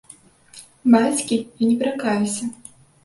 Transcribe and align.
Бацькі 0.95 1.37
я 1.61 1.67
не 1.69 1.75
выракаюся! 1.83 2.43